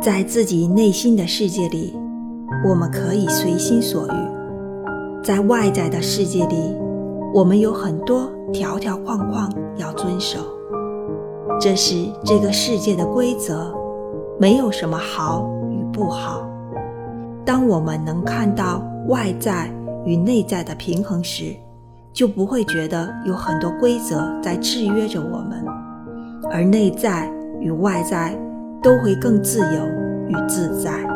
[0.00, 1.94] 在自己内心的世界里，
[2.66, 6.74] 我们可以随心所欲；在外在的世界里，
[7.34, 10.38] 我们有很多条条框框要遵守。
[11.60, 13.74] 这是这个世界的规则，
[14.38, 16.48] 没有什么好与不好。
[17.44, 19.70] 当我们能看到外在
[20.06, 21.54] 与内在的平衡时，
[22.10, 25.62] 就不会觉得有很多规则在制约着我们，
[26.50, 27.30] 而内在
[27.60, 28.34] 与外在
[28.82, 29.86] 都会更自由
[30.28, 31.09] 与自在。